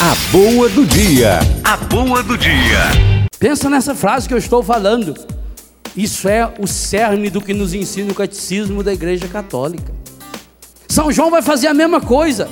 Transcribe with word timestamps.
A 0.00 0.14
boa 0.30 0.68
do 0.68 0.86
dia. 0.86 1.40
A 1.64 1.76
boa 1.76 2.22
do 2.22 2.38
dia. 2.38 3.26
Pensa 3.36 3.68
nessa 3.68 3.96
frase 3.96 4.28
que 4.28 4.34
eu 4.34 4.38
estou 4.38 4.62
falando. 4.62 5.12
Isso 5.96 6.28
é 6.28 6.54
o 6.60 6.68
cerne 6.68 7.28
do 7.28 7.40
que 7.40 7.52
nos 7.52 7.74
ensina 7.74 8.12
o 8.12 8.14
catecismo 8.14 8.84
da 8.84 8.92
Igreja 8.92 9.26
Católica. 9.26 9.92
São 10.88 11.10
João 11.10 11.32
vai 11.32 11.42
fazer 11.42 11.66
a 11.66 11.74
mesma 11.74 12.00
coisa. 12.00 12.48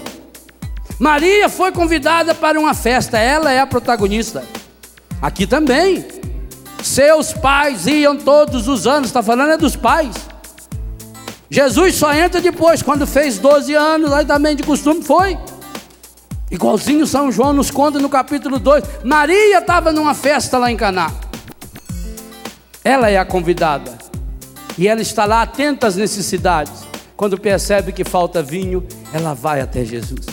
Maria 0.98 1.48
foi 1.48 1.70
convidada 1.70 2.34
para 2.34 2.58
uma 2.58 2.74
festa, 2.74 3.16
ela 3.16 3.52
é 3.52 3.60
a 3.60 3.66
protagonista. 3.66 4.42
Aqui 5.22 5.46
também. 5.46 6.04
Seus 6.82 7.32
pais 7.32 7.86
iam 7.86 8.16
todos 8.16 8.66
os 8.66 8.88
anos, 8.88 9.06
está 9.06 9.22
falando 9.22 9.52
é 9.52 9.56
dos 9.56 9.76
pais. 9.76 10.16
Jesus 11.48 11.94
só 11.94 12.12
entra 12.12 12.40
depois, 12.40 12.82
quando 12.82 13.06
fez 13.06 13.38
12 13.38 13.72
anos, 13.72 14.12
aí 14.12 14.24
também 14.24 14.56
de 14.56 14.64
costume 14.64 15.00
foi. 15.04 15.38
Igualzinho 16.50 17.06
São 17.06 17.32
João 17.32 17.52
nos 17.52 17.70
conta 17.70 17.98
no 17.98 18.08
capítulo 18.08 18.58
2. 18.58 18.84
Maria 19.04 19.58
estava 19.58 19.92
numa 19.92 20.14
festa 20.14 20.58
lá 20.58 20.70
em 20.70 20.76
Caná. 20.76 21.12
Ela 22.84 23.10
é 23.10 23.18
a 23.18 23.24
convidada. 23.24 23.98
E 24.78 24.86
ela 24.86 25.00
está 25.00 25.24
lá 25.24 25.42
atenta 25.42 25.86
às 25.86 25.96
necessidades. 25.96 26.84
Quando 27.16 27.40
percebe 27.40 27.92
que 27.92 28.04
falta 28.04 28.42
vinho, 28.42 28.86
ela 29.12 29.34
vai 29.34 29.60
até 29.60 29.84
Jesus. 29.84 30.26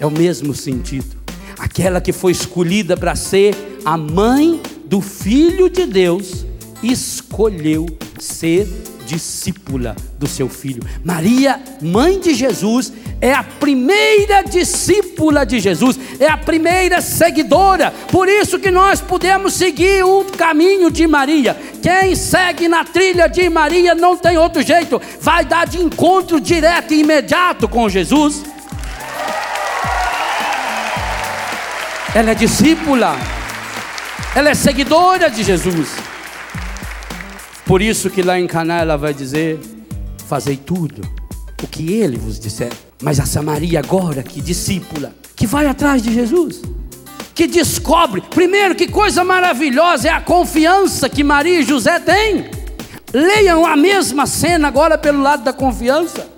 É 0.00 0.06
o 0.06 0.10
mesmo 0.10 0.54
sentido. 0.54 1.16
Aquela 1.58 2.00
que 2.00 2.12
foi 2.12 2.32
escolhida 2.32 2.96
para 2.96 3.14
ser 3.14 3.54
a 3.84 3.96
mãe 3.96 4.60
do 4.86 5.00
Filho 5.00 5.70
de 5.70 5.86
Deus, 5.86 6.44
escolheu 6.82 7.86
ser 8.18 8.66
discípula 9.06 9.94
do 10.18 10.26
seu 10.26 10.48
filho. 10.48 10.82
Maria, 11.04 11.62
mãe 11.80 12.18
de 12.18 12.34
Jesus, 12.34 12.92
é 13.22 13.32
a 13.32 13.44
primeira 13.44 14.42
discípula 14.42 15.46
de 15.46 15.60
Jesus, 15.60 15.96
é 16.18 16.26
a 16.26 16.36
primeira 16.36 17.00
seguidora. 17.00 17.92
Por 18.10 18.28
isso 18.28 18.58
que 18.58 18.68
nós 18.68 19.00
podemos 19.00 19.54
seguir 19.54 20.04
o 20.04 20.24
caminho 20.24 20.90
de 20.90 21.06
Maria. 21.06 21.56
Quem 21.80 22.16
segue 22.16 22.66
na 22.66 22.84
trilha 22.84 23.28
de 23.28 23.48
Maria 23.48 23.94
não 23.94 24.16
tem 24.16 24.36
outro 24.36 24.60
jeito, 24.60 25.00
vai 25.20 25.44
dar 25.44 25.68
de 25.68 25.80
encontro 25.80 26.40
direto 26.40 26.92
e 26.92 27.00
imediato 27.00 27.68
com 27.68 27.88
Jesus. 27.88 28.42
Ela 32.16 32.32
é 32.32 32.34
discípula, 32.34 33.16
ela 34.34 34.50
é 34.50 34.54
seguidora 34.54 35.30
de 35.30 35.44
Jesus. 35.44 35.90
Por 37.64 37.80
isso 37.80 38.10
que 38.10 38.20
lá 38.20 38.36
em 38.36 38.48
Caná 38.48 38.80
ela 38.80 38.98
vai 38.98 39.14
dizer: 39.14 39.60
Fazei 40.28 40.56
tudo 40.56 41.21
o 41.62 41.66
que 41.66 41.92
ele 41.92 42.16
vos 42.16 42.38
disser. 42.38 42.72
Mas 43.02 43.20
a 43.20 43.26
Samaria 43.26 43.78
agora, 43.78 44.22
que 44.22 44.40
discípula, 44.40 45.14
que 45.34 45.46
vai 45.46 45.66
atrás 45.66 46.02
de 46.02 46.12
Jesus, 46.12 46.62
que 47.34 47.46
descobre, 47.46 48.20
primeiro, 48.20 48.74
que 48.74 48.88
coisa 48.88 49.24
maravilhosa 49.24 50.08
é 50.08 50.10
a 50.10 50.20
confiança 50.20 51.08
que 51.08 51.24
Maria 51.24 51.60
e 51.60 51.64
José 51.64 51.98
têm. 52.00 52.50
Leiam 53.12 53.66
a 53.66 53.76
mesma 53.76 54.26
cena 54.26 54.68
agora 54.68 54.96
pelo 54.96 55.22
lado 55.22 55.44
da 55.44 55.52
confiança. 55.52 56.28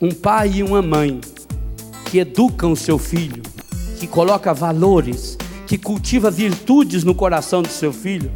Um 0.00 0.10
pai 0.10 0.54
e 0.56 0.62
uma 0.62 0.82
mãe 0.82 1.20
que 2.10 2.18
educam 2.18 2.72
o 2.72 2.76
seu 2.76 2.98
filho, 2.98 3.42
que 3.98 4.06
coloca 4.06 4.52
valores, 4.52 5.38
que 5.66 5.78
cultiva 5.78 6.30
virtudes 6.30 7.04
no 7.04 7.14
coração 7.14 7.62
do 7.62 7.68
seu 7.68 7.92
filho 7.92 8.30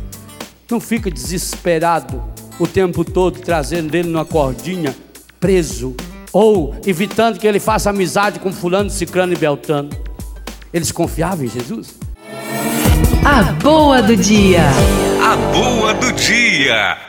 não 0.71 0.81
fica 0.81 1.11
desesperado 1.11 2.23
o 2.59 2.67
tempo 2.67 3.05
todo 3.05 3.41
trazendo 3.41 3.95
ele 3.95 4.09
numa 4.09 4.25
cordinha, 4.25 4.95
preso, 5.39 5.95
ou 6.33 6.75
evitando 6.87 7.39
que 7.39 7.47
ele 7.47 7.61
faça 7.61 7.91
amizade 7.91 8.39
com 8.39 8.53
fulano, 8.53 8.91
ciclano 8.91 9.33
e 9.33 9.37
beltano. 9.37 9.91
Eles 10.73 10.93
confiavam 10.93 11.45
em 11.45 11.49
Jesus? 11.49 11.95
A 13.25 13.43
boa 13.53 14.03
do 14.03 14.17
dia. 14.17 14.65
A 15.23 15.37
boa 15.53 15.95
do 15.95 16.13
dia. 16.13 17.09